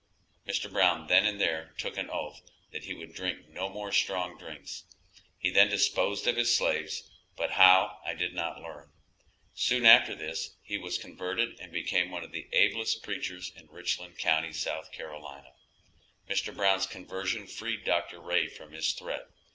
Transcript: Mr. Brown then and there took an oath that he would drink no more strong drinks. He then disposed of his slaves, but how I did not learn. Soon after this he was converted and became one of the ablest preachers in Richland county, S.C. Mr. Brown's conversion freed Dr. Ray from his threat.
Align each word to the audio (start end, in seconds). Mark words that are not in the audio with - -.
Mr. 0.47 0.67
Brown 0.67 1.05
then 1.05 1.27
and 1.27 1.39
there 1.39 1.75
took 1.77 1.95
an 1.95 2.09
oath 2.09 2.41
that 2.71 2.85
he 2.85 2.93
would 2.95 3.13
drink 3.13 3.47
no 3.49 3.69
more 3.69 3.91
strong 3.91 4.35
drinks. 4.35 4.85
He 5.37 5.51
then 5.51 5.69
disposed 5.69 6.25
of 6.25 6.37
his 6.37 6.55
slaves, 6.57 7.07
but 7.37 7.51
how 7.51 7.99
I 8.03 8.15
did 8.15 8.33
not 8.33 8.63
learn. 8.63 8.91
Soon 9.53 9.85
after 9.85 10.15
this 10.15 10.55
he 10.63 10.79
was 10.79 10.97
converted 10.97 11.59
and 11.59 11.71
became 11.71 12.09
one 12.09 12.23
of 12.23 12.31
the 12.31 12.47
ablest 12.51 13.03
preachers 13.03 13.51
in 13.55 13.67
Richland 13.67 14.17
county, 14.17 14.49
S.C. 14.49 14.71
Mr. 16.27 16.55
Brown's 16.55 16.87
conversion 16.87 17.45
freed 17.45 17.83
Dr. 17.85 18.19
Ray 18.19 18.47
from 18.47 18.71
his 18.71 18.93
threat. 18.93 19.29